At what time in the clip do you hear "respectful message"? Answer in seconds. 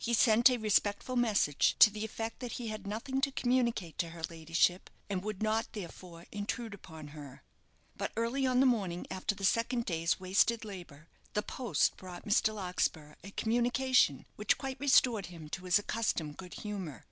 0.56-1.76